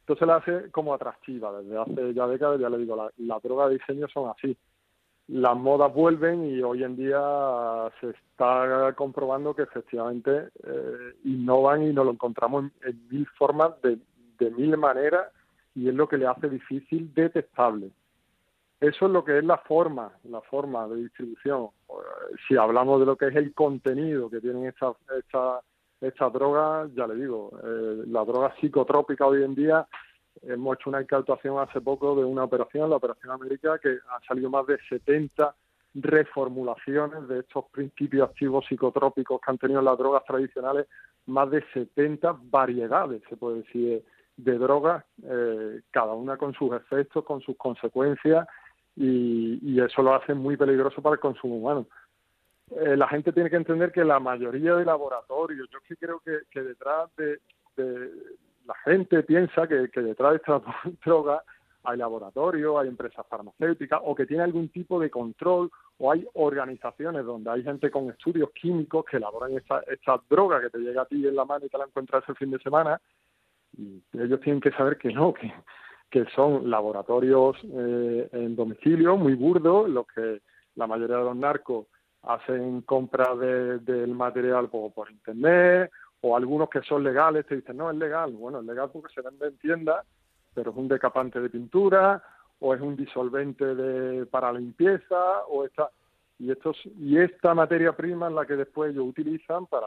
Entonces 0.00 0.26
la 0.26 0.36
hace 0.36 0.70
como 0.70 0.92
atractiva. 0.94 1.60
Desde 1.60 1.78
hace 1.78 2.14
ya 2.14 2.26
décadas, 2.26 2.60
ya 2.60 2.68
le 2.68 2.78
digo, 2.78 2.96
la, 2.96 3.10
la 3.18 3.38
droga 3.40 3.68
de 3.68 3.78
diseño 3.78 4.08
son 4.08 4.30
así 4.30 4.56
las 5.28 5.56
modas 5.56 5.92
vuelven 5.94 6.44
y 6.44 6.60
hoy 6.62 6.82
en 6.82 6.96
día 6.96 7.20
se 8.00 8.10
está 8.10 8.92
comprobando 8.96 9.54
que 9.54 9.62
efectivamente 9.62 10.48
eh, 10.64 11.14
innovan 11.24 11.82
y 11.82 11.92
nos 11.92 12.04
lo 12.04 12.12
encontramos 12.12 12.70
en, 12.82 13.08
mil 13.08 13.26
formas, 13.38 13.80
de, 13.82 13.98
de, 14.38 14.50
mil 14.50 14.76
maneras, 14.76 15.32
y 15.74 15.88
es 15.88 15.94
lo 15.94 16.08
que 16.08 16.18
le 16.18 16.26
hace 16.26 16.48
difícil 16.48 17.14
detectable. 17.14 17.90
Eso 18.80 19.06
es 19.06 19.12
lo 19.12 19.24
que 19.24 19.38
es 19.38 19.44
la 19.44 19.58
forma, 19.58 20.10
la 20.24 20.40
forma 20.40 20.88
de 20.88 20.96
distribución. 20.96 21.68
Si 22.48 22.56
hablamos 22.56 22.98
de 22.98 23.06
lo 23.06 23.16
que 23.16 23.28
es 23.28 23.36
el 23.36 23.54
contenido 23.54 24.28
que 24.28 24.40
tienen 24.40 24.66
estas 24.66 24.96
esta, 25.16 25.60
esta 26.00 26.30
drogas, 26.30 26.92
ya 26.94 27.06
le 27.06 27.14
digo, 27.14 27.52
eh, 27.62 28.02
la 28.08 28.24
droga 28.24 28.52
psicotrópica 28.60 29.26
hoy 29.26 29.44
en 29.44 29.54
día 29.54 29.86
Hemos 30.42 30.76
hecho 30.76 30.90
una 30.90 31.02
incautación 31.02 31.58
hace 31.58 31.80
poco 31.80 32.16
de 32.16 32.24
una 32.24 32.44
operación, 32.44 32.90
la 32.90 32.96
Operación 32.96 33.32
América, 33.32 33.78
que 33.78 33.90
han 33.90 34.22
salido 34.26 34.50
más 34.50 34.66
de 34.66 34.78
70 34.88 35.54
reformulaciones 35.94 37.28
de 37.28 37.40
estos 37.40 37.66
principios 37.66 38.30
activos 38.30 38.64
psicotrópicos 38.66 39.40
que 39.40 39.50
han 39.50 39.58
tenido 39.58 39.82
las 39.82 39.98
drogas 39.98 40.24
tradicionales, 40.24 40.86
más 41.26 41.50
de 41.50 41.62
70 41.72 42.36
variedades, 42.44 43.22
se 43.28 43.36
puede 43.36 43.58
decir, 43.58 44.04
de 44.36 44.58
drogas, 44.58 45.04
eh, 45.22 45.82
cada 45.90 46.14
una 46.14 46.36
con 46.36 46.54
sus 46.54 46.72
efectos, 46.74 47.24
con 47.24 47.40
sus 47.42 47.56
consecuencias, 47.56 48.46
y, 48.96 49.80
eso 49.80 50.02
lo 50.02 50.14
hace 50.14 50.34
muy 50.34 50.56
peligroso 50.56 51.02
para 51.02 51.14
el 51.14 51.20
consumo 51.20 51.56
humano. 51.56 51.86
Eh, 52.70 52.96
la 52.96 53.08
gente 53.08 53.32
tiene 53.32 53.50
que 53.50 53.56
entender 53.56 53.90
que 53.90 54.04
la 54.04 54.20
mayoría 54.20 54.74
de 54.74 54.84
laboratorios, 54.84 55.68
yo 55.70 55.78
sí 55.88 55.96
creo 55.96 56.20
que, 56.20 56.62
detrás 56.62 57.10
de, 57.16 57.40
gente 58.84 59.22
piensa 59.22 59.66
que, 59.66 59.88
detrás 59.88 60.32
de 60.32 60.36
esta 60.36 60.62
droga 61.04 61.42
hay 61.84 61.98
laboratorios, 61.98 62.80
hay 62.80 62.88
empresas 62.88 63.26
farmacéuticas 63.28 64.00
o 64.04 64.14
que 64.14 64.26
tiene 64.26 64.44
algún 64.44 64.68
tipo 64.68 65.00
de 65.00 65.10
control 65.10 65.70
o 65.98 66.12
hay 66.12 66.24
organizaciones 66.34 67.24
donde 67.24 67.50
hay 67.50 67.64
gente 67.64 67.90
con 67.90 68.08
estudios 68.08 68.50
químicos 68.50 69.04
que 69.04 69.16
elaboran 69.16 69.56
esta, 69.56 69.80
esta 69.88 70.20
droga 70.30 70.60
que 70.60 70.70
te 70.70 70.78
llega 70.78 71.02
a 71.02 71.06
ti 71.06 71.26
en 71.26 71.34
la 71.34 71.44
mano 71.44 71.66
y 71.66 71.68
te 71.68 71.78
la 71.78 71.84
encuentras 71.84 72.22
el 72.28 72.36
fin 72.36 72.52
de 72.52 72.60
semana 72.60 73.00
y 73.76 74.02
ellos 74.12 74.40
tienen 74.40 74.60
que 74.60 74.70
saber 74.72 74.98
que 74.98 75.12
no, 75.12 75.32
que, 75.34 75.52
son 76.34 76.70
laboratorios 76.70 77.56
eh, 77.64 78.28
en 78.32 78.54
domicilio 78.54 79.16
muy 79.16 79.34
burdos, 79.34 79.88
los 79.88 80.06
que 80.06 80.42
la 80.74 80.86
mayoría 80.86 81.16
de 81.16 81.24
los 81.24 81.36
narcos 81.36 81.86
hacen 82.22 82.82
compra 82.82 83.34
del 83.34 84.14
material 84.14 84.68
por, 84.68 84.92
por 84.92 85.10
internet 85.10 85.90
o 86.22 86.36
algunos 86.36 86.70
que 86.70 86.80
son 86.82 87.04
legales 87.04 87.46
te 87.46 87.56
dicen 87.56 87.76
no 87.76 87.90
es 87.90 87.96
legal 87.96 88.32
bueno 88.32 88.60
es 88.60 88.66
legal 88.66 88.90
porque 88.92 89.12
se 89.14 89.20
vende 89.20 89.46
en 89.46 89.58
tiendas 89.58 90.06
pero 90.54 90.70
es 90.70 90.76
un 90.76 90.88
decapante 90.88 91.40
de 91.40 91.50
pintura 91.50 92.22
o 92.60 92.74
es 92.74 92.80
un 92.80 92.96
disolvente 92.96 93.74
de, 93.74 94.24
para 94.26 94.52
limpieza 94.52 95.44
o 95.48 95.64
esta 95.64 95.90
y 96.38 96.50
estos 96.50 96.76
y 96.98 97.18
esta 97.18 97.54
materia 97.54 97.92
prima 97.92 98.28
es 98.28 98.34
la 98.34 98.46
que 98.46 98.56
después 98.56 98.90
ellos 98.90 99.06
utilizan 99.06 99.66
para, 99.66 99.86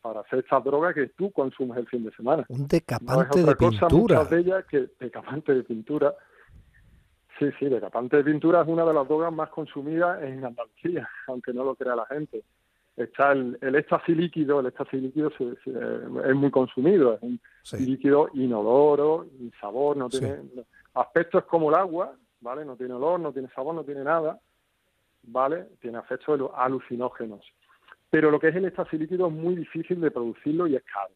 para, 0.00 0.20
hacer 0.20 0.40
esta 0.40 0.60
droga 0.60 0.94
que 0.94 1.08
tú 1.08 1.32
consumes 1.32 1.76
el 1.78 1.88
fin 1.88 2.04
de 2.04 2.12
semana. 2.12 2.44
Un 2.48 2.68
decapante 2.68 3.42
de 3.42 3.56
pintura. 3.56 3.88
Muchas 3.90 4.30
de 4.30 4.38
ellas 4.38 4.64
que 4.66 4.90
decapante 5.00 5.52
de 5.54 5.64
pintura. 5.64 6.14
Sí, 7.36 7.46
sí, 7.58 7.66
decapante 7.66 8.18
de 8.18 8.24
pintura 8.24 8.62
es 8.62 8.68
una 8.68 8.84
de 8.84 8.94
las 8.94 9.08
drogas 9.08 9.32
más 9.32 9.48
consumidas 9.48 10.22
en 10.22 10.44
Andalucía, 10.44 11.08
aunque 11.26 11.52
no 11.52 11.64
lo 11.64 11.74
crea 11.74 11.96
la 11.96 12.06
gente. 12.06 12.44
Está 13.04 13.32
el, 13.32 13.58
el 13.60 13.74
éxtasis 13.74 14.16
líquido, 14.16 14.60
el 14.60 14.66
éxtasis 14.66 15.02
líquido 15.02 15.30
es 15.30 16.34
muy 16.34 16.50
consumido, 16.50 17.14
es 17.14 17.22
un 17.22 17.40
líquido 17.78 18.28
inodoro, 18.34 19.26
sin 19.38 19.52
sabor, 19.60 19.96
no 19.96 20.08
tiene 20.08 20.40
aspecto 20.94 21.38
es 21.38 21.44
como 21.44 21.70
el 21.70 21.76
agua, 21.76 22.14
¿vale? 22.40 22.64
No 22.64 22.76
tiene 22.76 22.94
olor, 22.94 23.20
no 23.20 23.32
tiene 23.32 23.48
sabor, 23.54 23.74
no 23.74 23.84
tiene 23.84 24.04
nada, 24.04 24.38
¿vale? 25.22 25.66
Tiene 25.80 25.98
efectos 25.98 26.50
alucinógenos. 26.54 27.44
Pero 28.10 28.30
lo 28.30 28.38
que 28.38 28.48
es 28.48 28.56
el 28.56 28.66
éxtasis 28.66 29.00
líquido 29.00 29.28
es 29.28 29.32
muy 29.32 29.54
difícil 29.54 30.00
de 30.00 30.10
producirlo 30.10 30.66
y 30.66 30.76
es 30.76 30.82
caro, 30.82 31.14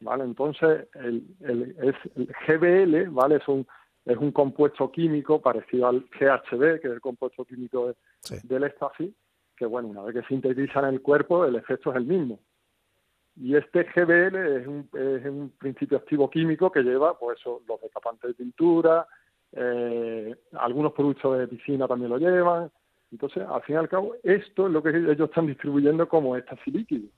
¿vale? 0.00 0.24
Entonces, 0.24 0.86
el, 0.94 1.24
el, 1.40 1.76
es, 1.82 1.96
el 2.14 2.26
GBL, 2.46 3.10
¿vale? 3.10 3.36
Es 3.36 3.48
un, 3.48 3.66
es 4.04 4.16
un 4.16 4.30
compuesto 4.30 4.90
químico 4.92 5.40
parecido 5.40 5.88
al 5.88 6.06
GHB, 6.18 6.80
que 6.80 6.88
es 6.88 6.94
el 6.94 7.00
compuesto 7.00 7.44
químico 7.44 7.94
del 8.44 8.64
éxtasis, 8.64 9.10
que 9.62 9.66
bueno, 9.66 9.88
una 9.88 10.02
vez 10.02 10.14
que 10.14 10.26
sintetiza 10.26 10.80
en 10.80 10.86
el 10.86 11.02
cuerpo, 11.02 11.44
el 11.44 11.54
efecto 11.54 11.90
es 11.90 11.96
el 11.96 12.04
mismo. 12.04 12.40
Y 13.36 13.54
este 13.54 13.84
GBL 13.84 14.36
es 14.36 14.66
un, 14.66 14.88
es 14.92 15.24
un 15.24 15.52
principio 15.56 15.98
activo 15.98 16.28
químico 16.28 16.72
que 16.72 16.82
lleva, 16.82 17.16
pues 17.16 17.38
eso, 17.38 17.62
los 17.68 17.80
decapantes 17.80 18.28
de 18.28 18.34
pintura, 18.34 19.06
eh, 19.52 20.34
algunos 20.54 20.92
productos 20.92 21.38
de 21.38 21.46
piscina 21.46 21.86
también 21.86 22.10
lo 22.10 22.18
llevan. 22.18 22.72
Entonces, 23.12 23.46
al 23.48 23.62
fin 23.62 23.76
y 23.76 23.78
al 23.78 23.88
cabo, 23.88 24.16
esto 24.24 24.66
es 24.66 24.72
lo 24.72 24.82
que 24.82 24.90
ellos 24.90 25.28
están 25.28 25.46
distribuyendo 25.46 26.08
como 26.08 26.36
éxtasis 26.36 26.74
líquido. 26.74 27.08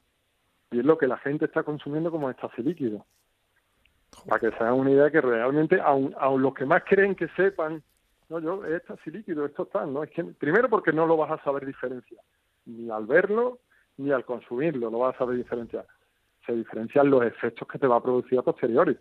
Y 0.70 0.80
es 0.80 0.84
lo 0.84 0.98
que 0.98 1.06
la 1.06 1.16
gente 1.16 1.46
está 1.46 1.62
consumiendo 1.62 2.10
como 2.10 2.28
éxtasis 2.28 2.62
líquido. 2.62 3.06
Para 4.28 4.38
que 4.38 4.50
se 4.50 4.62
hagan 4.62 4.74
una 4.74 4.90
idea 4.90 5.10
que 5.10 5.22
realmente, 5.22 5.80
aun, 5.80 6.14
los 6.42 6.52
que 6.52 6.66
más 6.66 6.84
creen 6.84 7.14
que 7.14 7.28
sepan, 7.28 7.82
no, 8.28 8.38
yo, 8.38 8.64
éxtasis 8.66 9.12
líquido, 9.12 9.46
esto 9.46 9.62
está, 9.62 9.86
¿no? 9.86 10.02
Es 10.02 10.10
que, 10.10 10.24
primero 10.24 10.68
porque 10.68 10.92
no 10.92 11.06
lo 11.06 11.16
vas 11.16 11.30
a 11.30 11.42
saber 11.44 11.64
diferenciar, 11.64 12.22
ni 12.66 12.90
al 12.90 13.06
verlo, 13.06 13.59
ni 13.97 14.11
al 14.11 14.25
consumirlo, 14.25 14.90
lo 14.90 14.99
vas 14.99 15.21
a 15.21 15.26
diferenciar 15.26 15.87
se 16.47 16.52
diferencian 16.52 17.11
los 17.11 17.25
efectos 17.25 17.66
que 17.68 17.78
te 17.78 17.87
va 17.87 17.97
a 17.97 18.02
producir 18.02 18.38
a 18.38 18.42
posteriori. 18.42 18.97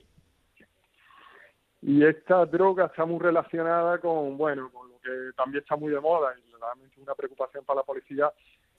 Y 1.81 2.03
esta 2.05 2.45
droga 2.45 2.85
está 2.85 3.05
muy 3.05 3.19
relacionada 3.19 3.97
con, 3.97 4.37
bueno, 4.37 4.69
con 4.71 4.89
lo 4.89 4.99
que 4.99 5.33
también 5.35 5.61
está 5.61 5.75
muy 5.75 5.91
de 5.91 5.99
moda 5.99 6.33
y 6.37 6.51
realmente 6.57 7.01
una 7.01 7.13
preocupación 7.13 7.65
para 7.65 7.81
la 7.81 7.83
policía, 7.83 8.31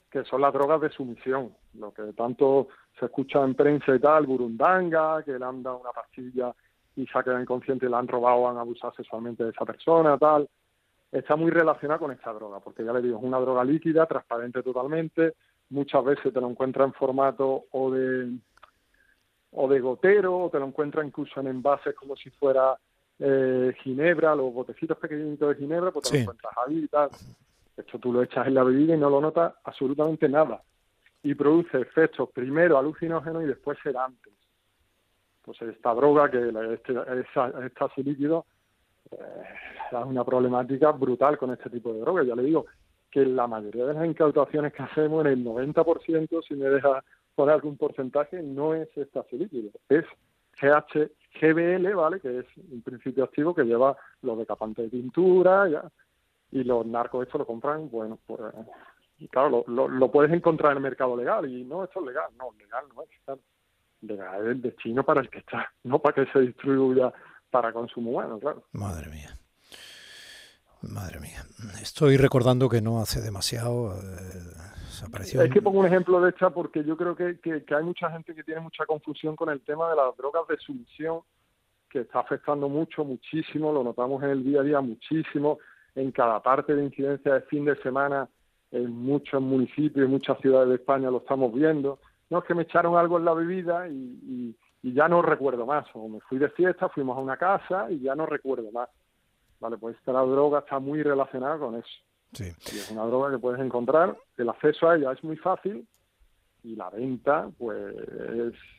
que 0.09 0.23
son 0.23 0.41
las 0.41 0.53
drogas 0.53 0.81
de 0.81 0.89
sumisión, 0.89 1.55
lo 1.75 1.93
que 1.93 2.01
tanto 2.13 2.69
se 2.99 3.05
escucha 3.05 3.43
en 3.43 3.53
prensa 3.53 3.93
y 3.93 3.99
tal, 3.99 4.25
burundanga, 4.25 5.21
que 5.23 5.37
le 5.37 5.45
han 5.45 5.61
dado 5.61 5.77
una 5.77 5.91
pastilla 5.91 6.55
y 6.95 7.05
se 7.05 7.19
ha 7.19 7.23
quedado 7.23 7.41
inconsciente 7.41 7.85
y 7.85 7.89
le 7.89 7.95
han 7.95 8.07
robado 8.07 8.49
han 8.49 8.57
abusado 8.57 8.93
sexualmente 8.93 9.43
de 9.43 9.51
esa 9.51 9.65
persona, 9.65 10.17
tal. 10.17 10.49
Está 11.11 11.35
muy 11.35 11.51
relacionada 11.51 11.99
con 11.99 12.11
esta 12.11 12.33
droga, 12.33 12.59
porque 12.59 12.83
ya 12.83 12.91
le 12.93 13.01
digo, 13.01 13.17
es 13.17 13.23
una 13.23 13.39
droga 13.39 13.63
líquida, 13.63 14.05
transparente 14.05 14.61
totalmente, 14.63 15.33
muchas 15.69 16.03
veces 16.03 16.33
te 16.33 16.41
lo 16.41 16.49
encuentras 16.49 16.87
en 16.87 16.93
formato 16.93 17.65
o 17.71 17.91
de 17.91 18.31
o 19.57 19.67
de 19.69 19.79
gotero, 19.79 20.37
o 20.37 20.49
te 20.49 20.59
lo 20.59 20.65
encuentras 20.65 21.05
incluso 21.05 21.39
en 21.39 21.47
envases 21.47 21.95
como 21.95 22.15
si 22.15 22.29
fuera 22.29 22.77
eh, 23.19 23.73
ginebra, 23.81 24.35
los 24.35 24.53
botecitos 24.53 24.97
pequeñitos 24.97 25.49
de 25.49 25.55
ginebra, 25.55 25.91
pues 25.91 26.09
te 26.09 26.17
lo 26.17 26.21
encuentras 26.21 26.53
ahí 26.65 26.79
y 26.79 26.87
tal. 26.87 27.09
Esto 27.77 27.99
tú 27.99 28.11
lo 28.11 28.23
echas 28.23 28.47
en 28.47 28.53
la 28.53 28.63
bebida 28.63 28.95
y 28.95 28.97
no 28.97 29.09
lo 29.09 29.21
notas 29.21 29.53
absolutamente 29.63 30.27
nada. 30.27 30.61
Y 31.23 31.33
produce 31.35 31.79
efectos 31.79 32.29
primero 32.31 32.77
alucinógenos 32.77 33.43
y 33.43 33.47
después 33.47 33.77
sedantes. 33.81 34.33
Pues 35.41 35.61
esta 35.61 35.93
droga, 35.93 36.29
que 36.29 36.49
este, 36.73 36.93
está 37.65 37.85
así 37.85 38.03
líquido, 38.03 38.45
eh, 39.11 39.43
es 39.91 40.05
una 40.05 40.23
problemática 40.23 40.91
brutal 40.91 41.37
con 41.37 41.51
este 41.51 41.69
tipo 41.69 41.93
de 41.93 41.99
droga. 41.99 42.23
Ya 42.23 42.35
le 42.35 42.43
digo 42.43 42.65
que 43.11 43.25
la 43.25 43.47
mayoría 43.47 43.85
de 43.85 43.93
las 43.93 44.05
incautaciones 44.05 44.73
que 44.73 44.83
hacemos, 44.83 45.25
en 45.25 45.31
el 45.31 45.45
90%, 45.45 46.43
si 46.47 46.55
me 46.55 46.69
deja 46.69 47.03
por 47.35 47.49
algún 47.49 47.77
porcentaje 47.77 48.41
no 48.41 48.73
es 48.73 48.89
éxtasis 48.95 49.39
líquido, 49.39 49.71
es 49.89 50.05
GH, 50.61 51.11
GBL, 51.39 51.93
¿vale? 51.95 52.19
Que 52.19 52.39
es 52.39 52.45
un 52.71 52.81
principio 52.81 53.25
activo 53.25 53.53
que 53.53 53.63
lleva 53.63 53.97
los 54.21 54.37
decapantes 54.37 54.85
de 54.85 54.97
pintura 54.97 55.67
ya, 55.67 55.83
y 56.51 56.63
los 56.63 56.85
narcos 56.85 57.25
esto 57.25 57.37
lo 57.37 57.45
compran, 57.45 57.89
bueno, 57.89 58.17
pues 58.25 58.39
claro, 59.29 59.63
lo, 59.67 59.87
lo, 59.87 60.11
puedes 60.11 60.31
encontrar 60.31 60.71
en 60.71 60.77
el 60.77 60.83
mercado 60.83 61.17
legal 61.17 61.49
y 61.49 61.63
no, 61.63 61.83
esto 61.83 61.99
es 61.99 62.07
legal, 62.07 62.31
no, 62.37 62.51
legal 62.57 62.85
no 62.95 63.03
es, 63.03 63.39
legal 64.01 64.51
es 64.51 64.61
destino 64.61 65.03
para 65.03 65.21
el 65.21 65.29
que 65.29 65.39
está, 65.39 65.71
no 65.83 65.99
para 65.99 66.15
que 66.15 66.31
se 66.31 66.39
distribuya 66.39 67.13
para 67.55 67.71
consumo 67.71 68.11
humano, 68.11 68.37
claro. 68.37 68.63
Madre 68.73 69.09
mía. 69.09 69.33
Madre 70.81 71.21
mía. 71.21 71.41
Estoy 71.81 72.17
recordando 72.17 72.67
que 72.67 72.81
no 72.81 72.99
hace 72.99 73.21
demasiado 73.21 73.95
eh, 73.95 75.41
es 75.41 75.51
que 75.51 75.61
pongo 75.61 75.79
un 75.79 75.85
ejemplo 75.85 76.19
de 76.19 76.31
esta 76.31 76.49
porque 76.49 76.83
yo 76.83 76.97
creo 76.97 77.15
que, 77.15 77.37
hay 77.45 77.83
mucha 77.83 78.11
gente 78.11 78.35
que 78.35 78.43
tiene 78.43 78.59
mucha 78.59 78.85
confusión 78.85 79.37
con 79.37 79.49
el 79.49 79.61
tema 79.61 79.89
de 79.89 79.95
las 79.95 80.17
drogas 80.17 80.47
de 80.49 80.57
sumisión, 80.57 81.21
que 81.89 82.01
está 82.01 82.19
afectando 82.19 82.67
mucho, 82.67 83.05
muchísimo, 83.05 83.71
lo 83.71 83.85
notamos 83.85 84.21
en 84.23 84.31
el 84.31 84.43
día 84.43 84.59
a 84.59 84.63
día 84.63 84.81
muchísimo, 84.81 85.59
en 85.95 86.11
cada 86.11 86.41
parte 86.41 86.75
de 86.75 86.83
incidencia 86.83 87.35
de 87.35 87.41
fin 87.41 87.63
de 87.63 87.77
semana, 87.77 88.27
en 88.71 88.91
muchos 88.91 89.41
municipios, 89.41 90.05
en 90.05 90.11
muchas 90.11 90.37
ciudades 90.39 90.67
de 90.67 90.75
España 90.75 91.09
lo 91.09 91.19
estamos 91.19 91.53
viendo. 91.53 91.99
No 92.29 92.39
es 92.39 92.45
que 92.45 92.53
me 92.53 92.63
echaron 92.63 92.97
algo 92.97 93.17
en 93.17 93.25
la 93.25 93.33
bebida 93.33 93.87
y, 93.87 93.93
y 93.93 94.55
ya 94.93 95.07
no 95.07 95.21
recuerdo 95.21 95.65
más, 95.65 95.85
o 95.93 96.07
me 96.07 96.19
fui 96.21 96.37
de 96.37 96.49
fiesta, 96.49 96.89
fuimos 96.89 97.17
a 97.17 97.21
una 97.21 97.37
casa 97.37 97.89
y 97.89 97.99
ya 98.01 98.15
no 98.15 98.25
recuerdo 98.25 98.71
más. 98.71 98.89
Vale, 99.59 99.77
pues 99.77 99.95
esta 99.97 100.11
la 100.11 100.21
droga 100.21 100.59
está 100.59 100.79
muy 100.79 101.01
relacionada 101.01 101.57
con 101.57 101.75
eso. 101.75 101.87
Sí. 102.33 102.43
es 102.43 102.91
una 102.91 103.05
droga 103.05 103.31
que 103.31 103.39
puedes 103.39 103.61
encontrar, 103.61 104.17
el 104.37 104.49
acceso 104.49 104.89
a 104.89 104.97
ella 104.97 105.11
es 105.13 105.23
muy 105.23 105.37
fácil 105.37 105.87
y 106.63 106.75
la 106.75 106.89
venta, 106.89 107.49
pues 107.57 107.95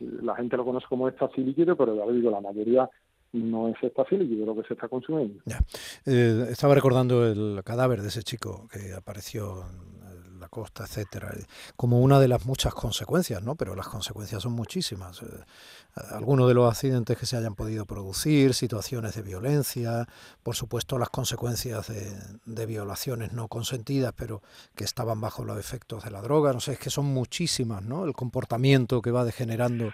la 0.01 0.35
gente 0.37 0.57
lo 0.57 0.65
conoce 0.65 0.87
como 0.89 1.09
éxtasis 1.09 1.45
líquido, 1.45 1.77
pero 1.77 1.97
ya 1.97 2.05
le 2.05 2.13
digo, 2.13 2.31
la 2.31 2.41
mayoría 2.41 2.89
no 3.33 3.69
es 3.69 3.77
éxtasis 3.83 4.19
líquido 4.19 4.47
lo 4.47 4.57
que 4.57 4.69
se 4.69 4.75
está 4.75 4.89
consumiendo. 4.89 5.43
Eh, 6.05 6.47
estaba 6.51 6.75
recordando 6.75 7.27
el 7.27 7.63
cadáver 7.65 8.03
de 8.03 8.09
ese 8.09 8.23
chico 8.23 8.69
que 8.71 8.95
apareció 8.95 9.65
costa, 10.57 10.85
etcétera, 10.85 11.35
como 11.77 12.01
una 12.01 12.19
de 12.19 12.29
las 12.29 12.47
muchas 12.47 12.73
consecuencias, 12.73 13.43
¿no? 13.43 13.57
Pero 13.57 13.75
las 13.75 13.89
consecuencias 13.89 14.43
son 14.43 14.53
muchísimas. 14.53 15.21
Eh, 15.21 15.27
algunos 16.13 16.49
de 16.49 16.55
los 16.55 16.67
accidentes 16.71 17.19
que 17.19 17.27
se 17.27 17.37
hayan 17.37 17.55
podido 17.55 17.85
producir, 17.85 18.55
situaciones 18.55 19.15
de 19.15 19.21
violencia, 19.21 20.09
por 20.43 20.57
supuesto 20.57 20.99
las 20.99 21.11
consecuencias 21.11 21.89
de, 22.47 22.67
violaciones 22.67 23.33
no 23.33 23.49
consentidas, 23.49 24.15
pero 24.17 24.41
que 24.75 24.85
estaban 24.85 25.21
bajo 25.21 25.45
los 25.45 25.59
efectos 25.59 26.05
de 26.05 26.11
la 26.11 26.23
droga, 26.23 26.55
no 26.55 26.61
sé, 26.61 26.73
es 26.73 26.79
que 26.79 26.89
son 26.89 27.05
muchísimas, 27.05 27.83
¿no? 27.83 28.07
El 28.07 28.15
comportamiento 28.15 29.03
que 29.03 29.11
va 29.11 29.27
degenerando 29.27 29.93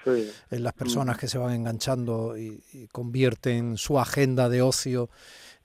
en 0.50 0.62
las 0.62 0.75
personas 0.75 1.19
que 1.19 1.26
se 1.26 1.38
van 1.38 1.54
enganchando 1.54 2.38
y, 2.38 2.62
convierten 2.92 3.78
su 3.78 3.99
agenda 3.99 4.49
de 4.49 4.62
ocio 4.62 5.11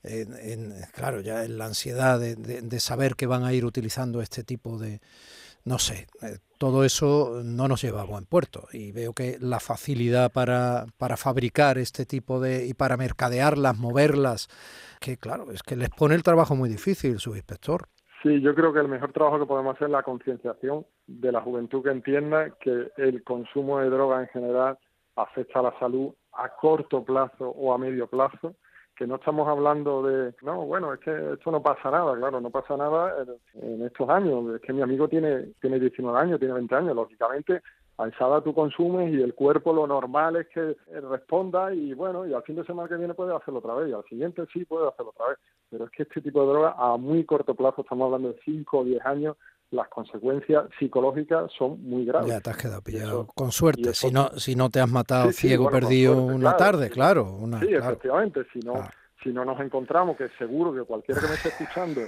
en, 0.02 0.74
claro, 0.94 1.20
ya 1.20 1.44
en 1.44 1.58
la 1.58 1.66
ansiedad 1.66 2.18
de, 2.20 2.80
saber 2.80 3.14
que 3.14 3.26
van 3.26 3.44
a 3.44 3.52
ir 3.52 3.64
utilizando 3.64 4.20
este 4.20 4.44
tipo 4.44 4.78
de, 4.78 5.00
no 5.64 5.78
sé, 5.78 6.06
eh, 6.22 6.38
todo 6.58 6.84
eso 6.84 7.42
no 7.44 7.68
nos 7.68 7.82
lleva 7.82 8.02
a 8.02 8.06
buen 8.06 8.24
puerto 8.24 8.68
y 8.72 8.92
veo 8.92 9.12
que 9.12 9.36
la 9.40 9.60
facilidad 9.60 10.32
para, 10.32 10.86
para 10.96 11.16
fabricar 11.16 11.78
este 11.78 12.06
tipo 12.06 12.40
de 12.40 12.66
y 12.66 12.74
para 12.74 12.96
mercadearlas, 12.96 13.78
moverlas, 13.78 14.48
que 15.00 15.16
claro, 15.16 15.50
es 15.52 15.62
que 15.62 15.76
les 15.76 15.90
pone 15.90 16.14
el 16.14 16.22
trabajo 16.22 16.56
muy 16.56 16.68
difícil, 16.68 17.18
subinspector. 17.18 17.88
Sí, 18.22 18.40
yo 18.40 18.52
creo 18.54 18.72
que 18.72 18.80
el 18.80 18.88
mejor 18.88 19.12
trabajo 19.12 19.38
que 19.38 19.46
podemos 19.46 19.76
hacer 19.76 19.86
es 19.86 19.92
la 19.92 20.02
concienciación 20.02 20.84
de 21.06 21.30
la 21.30 21.40
juventud 21.40 21.84
que 21.84 21.90
entienda 21.90 22.50
que 22.60 22.90
el 22.96 23.22
consumo 23.22 23.78
de 23.78 23.90
droga 23.90 24.20
en 24.20 24.28
general 24.28 24.76
afecta 25.14 25.60
a 25.60 25.62
la 25.62 25.78
salud 25.78 26.12
a 26.32 26.48
corto 26.56 27.04
plazo 27.04 27.48
o 27.48 27.72
a 27.72 27.78
medio 27.78 28.08
plazo, 28.08 28.56
que 28.98 29.06
no 29.06 29.14
estamos 29.14 29.46
hablando 29.46 30.02
de, 30.02 30.34
no, 30.42 30.66
bueno, 30.66 30.92
es 30.92 30.98
que 30.98 31.34
esto 31.34 31.52
no 31.52 31.62
pasa 31.62 31.88
nada, 31.88 32.16
claro, 32.16 32.40
no 32.40 32.50
pasa 32.50 32.76
nada 32.76 33.14
en, 33.54 33.86
estos 33.86 34.10
años, 34.10 34.56
es 34.56 34.60
que 34.60 34.72
mi 34.72 34.82
amigo 34.82 35.06
tiene, 35.06 35.52
tiene 35.60 35.78
19 35.78 36.18
años, 36.18 36.40
tiene 36.40 36.54
20 36.54 36.74
años, 36.74 36.96
lógicamente 36.96 37.62
a 37.96 38.08
esa 38.08 38.26
edad 38.26 38.42
tú 38.42 38.52
consumes 38.54 39.12
y 39.12 39.22
el 39.22 39.34
cuerpo 39.34 39.72
lo 39.72 39.86
normal 39.86 40.36
es 40.36 40.48
que 40.48 40.76
responda 41.00 41.72
y 41.72 41.94
bueno, 41.94 42.26
y 42.26 42.34
al 42.34 42.42
fin 42.42 42.56
de 42.56 42.64
semana 42.64 42.88
que 42.88 42.96
viene 42.96 43.14
puede 43.14 43.34
hacerlo 43.34 43.60
otra 43.60 43.74
vez 43.74 43.88
y 43.88 43.92
al 43.92 44.04
siguiente 44.04 44.42
sí 44.52 44.64
puede 44.64 44.88
hacerlo 44.88 45.10
otra 45.10 45.28
vez, 45.28 45.38
pero 45.70 45.84
es 45.84 45.90
que 45.92 46.02
este 46.02 46.20
tipo 46.20 46.40
de 46.42 46.48
droga 46.48 46.74
a 46.76 46.96
muy 46.96 47.24
corto 47.24 47.54
plazo, 47.54 47.82
estamos 47.82 48.06
hablando 48.06 48.32
de 48.32 48.40
5 48.44 48.78
o 48.78 48.84
10 48.84 49.06
años, 49.06 49.36
las 49.70 49.88
consecuencias 49.88 50.64
psicológicas 50.78 51.50
son 51.56 51.82
muy 51.82 52.04
graves. 52.04 52.28
Ya 52.28 52.40
te 52.40 52.50
has 52.50 52.56
quedado 52.56 52.82
pillado. 52.82 53.26
con 53.26 53.52
suerte, 53.52 53.92
si 53.92 54.10
no 54.10 54.30
si 54.36 54.56
no 54.56 54.70
te 54.70 54.80
has 54.80 54.90
matado 54.90 55.30
ciego 55.32 55.70
perdido 55.70 56.16
una 56.22 56.56
tarde, 56.56 56.90
claro. 56.90 57.30
Una, 57.32 57.60
sí, 57.60 57.74
efectivamente, 57.74 58.46
si 58.52 58.60
no, 58.60 58.88
si 59.22 59.30
no 59.30 59.44
nos 59.44 59.60
encontramos, 59.60 60.16
que 60.16 60.28
seguro 60.38 60.72
que 60.72 60.82
cualquiera 60.82 61.20
que 61.20 61.28
me 61.28 61.34
esté 61.34 61.48
escuchando 61.50 62.00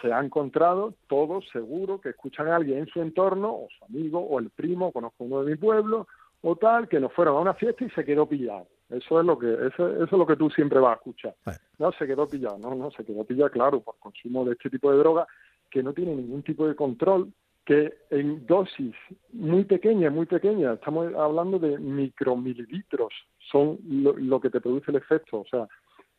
se 0.00 0.12
ha 0.12 0.20
encontrado, 0.20 0.94
todos 1.08 1.44
seguro 1.52 2.00
que 2.00 2.10
escuchan 2.10 2.48
a 2.48 2.56
alguien 2.56 2.78
en 2.78 2.86
su 2.86 3.00
entorno, 3.00 3.50
o 3.50 3.68
su 3.78 3.84
amigo, 3.84 4.20
o 4.20 4.38
el 4.38 4.50
primo, 4.50 4.92
conozco 4.92 5.24
uno 5.24 5.42
de 5.42 5.50
mi 5.50 5.56
pueblo, 5.56 6.06
o 6.42 6.56
tal, 6.56 6.88
que 6.88 7.00
nos 7.00 7.12
fueron 7.12 7.36
a 7.36 7.40
una 7.40 7.54
fiesta 7.54 7.84
y 7.84 7.90
se 7.90 8.04
quedó 8.04 8.26
pillado. 8.26 8.66
Eso 8.88 9.20
es 9.20 9.26
lo 9.26 9.38
que 9.38 9.52
eso, 9.52 9.88
eso 9.88 10.04
es 10.04 10.12
lo 10.12 10.26
que 10.26 10.36
tú 10.36 10.50
siempre 10.50 10.80
vas 10.80 10.92
a 10.92 10.96
escuchar. 10.96 11.34
No, 11.78 11.92
se 11.92 12.06
quedó 12.06 12.26
pillado, 12.26 12.58
no, 12.58 12.74
no, 12.74 12.90
se 12.90 13.04
quedó 13.04 13.24
pillado, 13.24 13.50
claro, 13.50 13.80
por 13.80 13.96
consumo 13.98 14.44
de 14.44 14.52
este 14.52 14.70
tipo 14.70 14.90
de 14.90 14.98
droga 14.98 15.26
que 15.70 15.82
no 15.82 15.92
tiene 15.92 16.14
ningún 16.14 16.42
tipo 16.42 16.66
de 16.66 16.74
control, 16.74 17.32
que 17.64 17.92
en 18.10 18.46
dosis 18.46 18.94
muy 19.32 19.64
pequeñas, 19.64 20.12
muy 20.12 20.26
pequeñas, 20.26 20.74
estamos 20.74 21.14
hablando 21.14 21.58
de 21.58 21.78
micromililitros, 21.78 23.12
son 23.50 23.78
lo, 23.86 24.40
que 24.40 24.50
te 24.50 24.60
produce 24.60 24.90
el 24.90 24.96
efecto. 24.96 25.40
O 25.40 25.46
sea, 25.46 25.68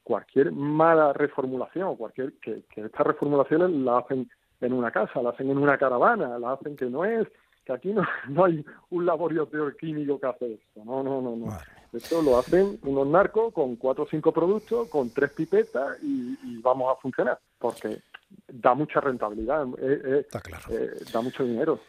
cualquier 0.03 0.51
mala 0.51 1.13
reformulación, 1.13 1.95
cualquier 1.97 2.33
que, 2.33 2.63
que 2.73 2.81
estas 2.81 3.05
reformulaciones 3.05 3.69
la 3.71 3.99
hacen 3.99 4.29
en 4.61 4.73
una 4.73 4.91
casa, 4.91 5.21
la 5.21 5.31
hacen 5.31 5.49
en 5.49 5.57
una 5.57 5.77
caravana, 5.77 6.39
la 6.39 6.53
hacen 6.53 6.75
que 6.75 6.85
no 6.85 7.03
es, 7.03 7.27
que 7.65 7.73
aquí 7.73 7.91
no, 7.91 8.03
no 8.29 8.45
hay 8.45 8.63
un 8.89 9.05
laboratorio 9.05 9.75
químico 9.75 10.19
que 10.19 10.27
hace 10.27 10.53
esto. 10.53 10.85
No, 10.85 11.03
no, 11.03 11.21
no, 11.21 11.35
no. 11.35 11.47
Esto 11.91 12.21
lo 12.21 12.37
hacen 12.37 12.79
unos 12.83 13.07
narcos 13.07 13.53
con 13.53 13.75
cuatro 13.75 14.05
o 14.05 14.07
cinco 14.07 14.31
productos, 14.31 14.87
con 14.87 15.09
tres 15.09 15.31
pipetas 15.33 16.01
y, 16.01 16.37
y 16.43 16.61
vamos 16.61 16.91
a 16.91 17.01
funcionar. 17.01 17.39
Porque 17.59 17.99
da 18.47 18.73
mucha 18.73 18.99
rentabilidad, 18.99 19.65
eh, 19.79 20.01
eh, 20.03 20.19
Está 20.21 20.41
claro. 20.41 20.65
Eh, 20.69 20.91
da 21.11 21.21
mucho 21.21 21.43
dinero. 21.43 21.79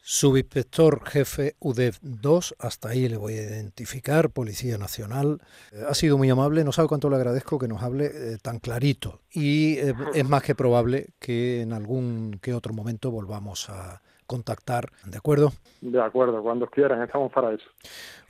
Subinspector 0.00 1.04
jefe 1.06 1.56
UDEF 1.58 1.98
2, 2.00 2.56
hasta 2.58 2.88
ahí 2.88 3.08
le 3.08 3.18
voy 3.18 3.34
a 3.34 3.42
identificar, 3.42 4.30
Policía 4.30 4.78
Nacional. 4.78 5.42
ha 5.86 5.92
sido 5.92 6.16
muy 6.16 6.30
amable, 6.30 6.64
no 6.64 6.72
sabe 6.72 6.88
cuánto 6.88 7.10
le 7.10 7.16
agradezco 7.16 7.58
que 7.58 7.68
nos 7.68 7.82
hable 7.82 8.38
tan 8.38 8.58
clarito. 8.58 9.20
Y 9.30 9.76
es 10.14 10.26
más 10.26 10.42
que 10.42 10.54
probable 10.54 11.08
que 11.18 11.60
en 11.60 11.74
algún 11.74 12.38
que 12.40 12.54
otro 12.54 12.72
momento 12.72 13.10
volvamos 13.10 13.68
a 13.68 14.00
contactar, 14.26 14.92
¿de 15.04 15.18
acuerdo? 15.18 15.52
De 15.82 16.00
acuerdo, 16.00 16.42
cuando 16.42 16.66
quieran, 16.68 17.02
estamos 17.02 17.30
para 17.30 17.52
eso. 17.52 17.66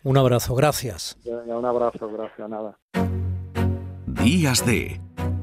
Un 0.02 0.16
abrazo, 0.16 0.56
gracias. 0.56 1.16
un 1.24 1.64
abrazo, 1.64 2.10
gracias, 2.10 2.48
nada. 2.48 2.76
Días 4.06 4.66
de 4.66 5.00